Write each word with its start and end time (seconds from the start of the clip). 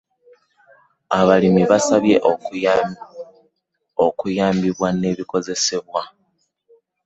Abalimi 1.19 1.63
basabye 1.71 2.15
okuyambibwa 4.03 4.87
n'ebikozesebwa. 4.99 6.01